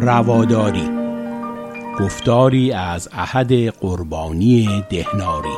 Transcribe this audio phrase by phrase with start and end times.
[0.00, 0.90] رواداری.
[2.00, 5.56] گفتاری از احد قربانی دهناری.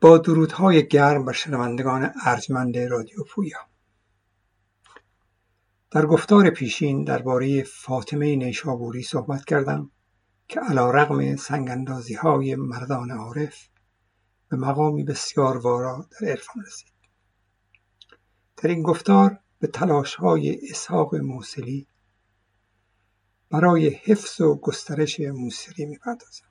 [0.00, 3.58] با درودهای گرم بر شنوندگان ارجمند رادیو پویا.
[5.90, 9.90] در گفتار پیشین درباره فاطمه نیشابوری صحبت کردم.
[10.48, 13.68] که علا رغم سنگاندازی های مردان عارف
[14.48, 16.92] به مقامی بسیار وارا در عرفان رسید.
[18.56, 21.86] در این گفتار به تلاش های اسحاق موسلی
[23.50, 26.44] برای حفظ و گسترش موسیقی می‌پردازم.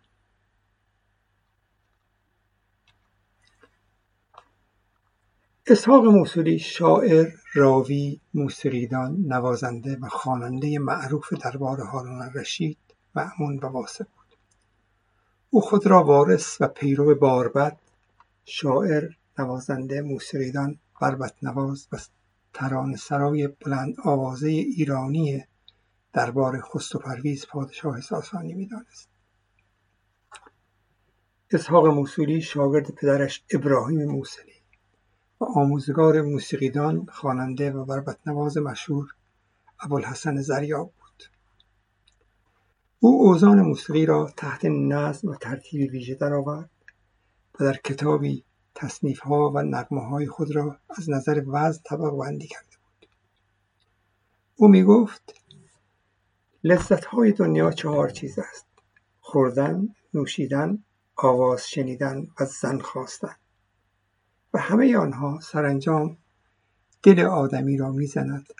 [5.67, 12.86] اسحاق موسولی شاعر، راوی، موسیقیدان، نوازنده و خواننده معروف دربار هارون الرشید
[13.17, 14.37] مأمون و واسه بود.
[15.49, 17.77] او خود را وارث و پیرو باربد
[18.45, 19.09] شاعر
[19.39, 21.97] نوازنده موسیقیدان بربط نواز و
[22.53, 25.45] تران سرای بلند آوازه ایرانی
[26.13, 29.09] دربار خست پرویز پادشاه ساسانی می‌دانست.
[31.51, 34.53] اسحاق موسولی شاگرد پدرش ابراهیم موسلی
[35.41, 39.13] و آموزگار موسیقیدان خواننده و بربط نواز مشهور
[39.79, 40.91] ابوالحسن زریاب.
[42.99, 46.69] او اوزان موسیقی را تحت نظم و ترتیب ویژه درآورد
[47.59, 48.43] و در کتابی
[49.23, 53.09] ها و های خود را از نظر وزن طبق بندی کرده بود.
[54.55, 55.33] او می گفت
[56.63, 58.65] لذت های دنیا چهار چیز است
[59.21, 60.83] خوردن نوشیدن
[61.15, 63.35] آواز شنیدن و زن خواستن.
[64.53, 66.17] و همه آنها سرانجام
[67.03, 68.53] دل آدمی را می‌زند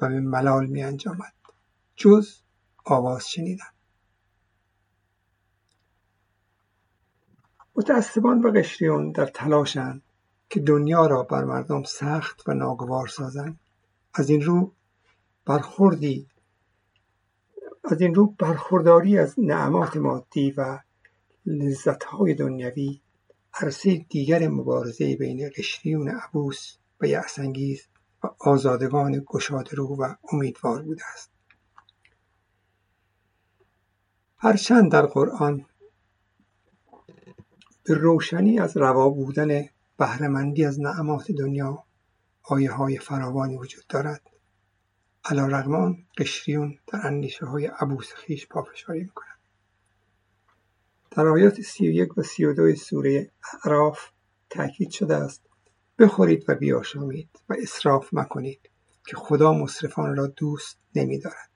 [0.00, 1.32] و به ملال می انجامد
[1.96, 2.42] جز
[2.84, 3.64] آواز شنیدن
[7.76, 10.02] متعصبان و قشریون در تلاشند
[10.50, 13.60] که دنیا را بر مردم سخت و ناگوار سازند
[14.14, 14.72] از این رو
[15.44, 16.26] برخوردی
[17.84, 20.78] از این رو برخورداری از نعمات مادی و
[21.46, 23.00] لذتهای دنیوی
[23.54, 27.86] عرصه دیگر مبارزه بین قشریون عبوس و یأسانگیز
[28.24, 31.31] و آزادگان گشادرو و امیدوار بوده است.
[34.44, 35.66] هرچند در قرآن
[37.84, 41.84] به روشنی از روا بودن بهرهمندی از نعمات دنیا
[42.42, 44.22] آیه های فراوانی وجود دارد.
[45.24, 49.38] علا رغمان قشریون در اندیشه های عبوس خیش پافشاری می‌کنند.
[51.10, 53.30] در آیات سی و یک و سی و دو سوره
[53.64, 54.10] اعراف
[54.50, 55.42] تأکید شده است
[55.98, 58.70] بخورید و بیاشامید و اصراف مکنید
[59.06, 61.50] که خدا مصرفان را دوست نمیدارد.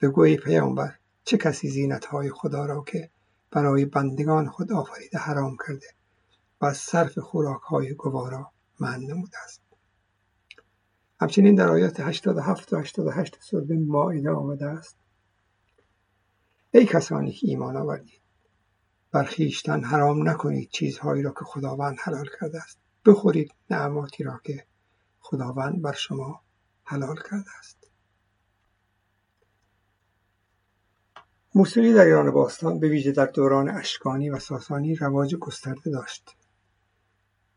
[0.00, 0.97] بگو ای پیامبر
[1.28, 3.10] چه کسی زینتهای خدا را که
[3.50, 5.86] برای بندگان خود آفریده حرام کرده
[6.60, 9.62] و از صرف خوراکهای گوارا منع نموده است؟
[11.20, 14.96] همچنین در آیات 87 و 88 سوره مائده آمده است.
[16.70, 18.20] ای کسانی که ایمان آوردید
[19.12, 22.78] بر خویشتن حرام نکنید چیزهایی را که خداوند حلال کرده است.
[23.06, 24.66] بخورید نعماتی را که
[25.20, 26.40] خداوند بر شما
[26.84, 27.87] حلال کرده است.
[31.54, 36.36] موسیقی در ایران باستان به ویژه در دوران اشکانی و ساسانی رواج گسترده داشت.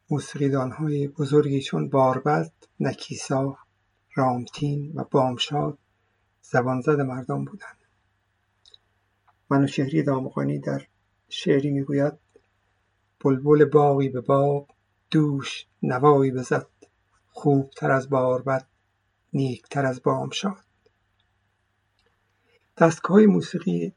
[0.09, 3.57] موسیقیدانهای بزرگی چون باربد نکیسا
[4.13, 5.78] رامتین و بامشاد
[6.41, 7.78] زبانزد مردم بودند.
[9.50, 10.88] منوچهری دامغانی در
[11.29, 12.13] شعری می‌گوید
[13.23, 14.68] بلبل باغی به باغ
[15.12, 16.68] دوش نوایی بزد
[17.31, 18.68] خوبتر از باربد
[19.34, 20.71] نیکتر از بامشاد.
[22.78, 23.94] دستگاه موسیقی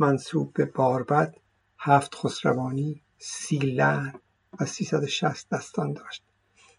[0.00, 1.36] منصوب به باربد
[1.78, 4.20] هفت خسروانی سی لحن
[4.60, 6.22] و 360 دستان داشت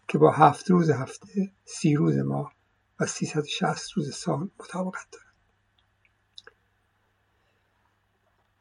[0.08, 2.52] که با هفت روز هفته سی روز ماه
[3.00, 5.28] و 360 روز سال مطابقت دارد.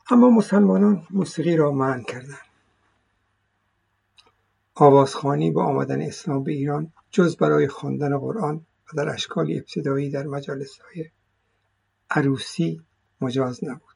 [0.10, 2.48] اما مسلمانان موسیقی را منع کردند.
[4.76, 10.24] آوازخوانی با آمدن اسلام به ایران جز برای خواندن قرآن و در اشکال ابتدایی در
[10.24, 11.10] مجالس های
[12.10, 12.82] عروسی
[13.22, 13.96] مجاز نبود.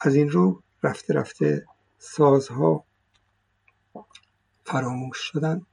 [0.00, 1.66] از این رو رفته رفته
[1.98, 2.84] سازها
[4.64, 5.66] فراموش شدن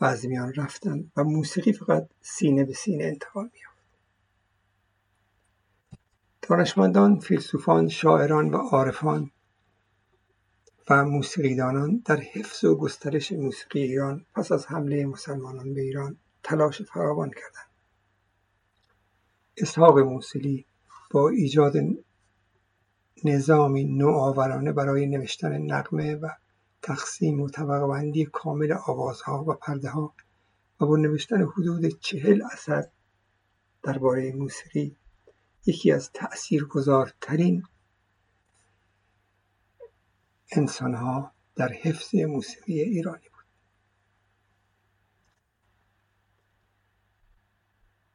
[0.00, 3.80] و از میان رفتن و موسیقی فقط سینه به سینه انتقال میافت
[6.42, 9.30] دانشمندان فیلسوفان شاعران و عارفان
[10.90, 16.82] و موسیقیدانان در حفظ و گسترش موسیقی ایران پس از حمله مسلمانان به ایران تلاش
[16.82, 17.69] فراوان کردند.
[19.62, 20.66] اسحاق موسلی
[21.10, 21.74] با ایجاد
[23.24, 26.28] نظامی نوآورانه برای نوشتن نقمه و
[26.82, 30.14] تقسیم و طبقه کامل آوازها و پرده ها
[30.80, 32.86] و با نوشتن حدود چهل اثر
[33.82, 34.96] درباره موسیقی
[35.66, 37.62] یکی از تأثیرگذارترین
[40.52, 43.29] انسانها در حفظ موسیقی ایرانی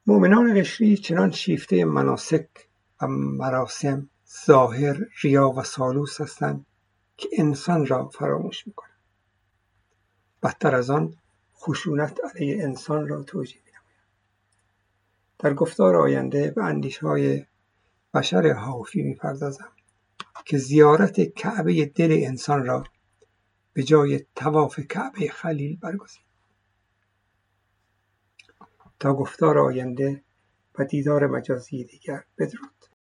[0.08, 2.50] مؤمنان قشری چنان شیفته مناسک
[3.02, 4.10] و مراسم
[4.46, 6.66] ظاهر ریا و سالوس هستند
[7.18, 9.00] که انسان را فراموش می‌کنند.
[10.44, 11.14] بدتر از آن
[11.56, 14.10] خشونت علیه انسان را توجیه مینمایند
[15.40, 17.46] در گفتار آینده به اندیشهای
[18.14, 19.72] بشر حافی می‌پردازم
[20.46, 22.84] که زیارت کعبه دل انسان را
[23.74, 26.25] به جای تواف کعبه خلیل برگزید.
[29.00, 30.24] تا گفتار آینده
[30.80, 32.95] و دیدار مجازی دیگر بدرود.